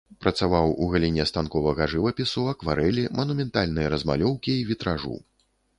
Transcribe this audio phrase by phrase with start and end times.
[0.25, 5.15] Працаваў ў галіне станковага жывапісу, акварэлі, манументальнай размалёўкі і вітражу.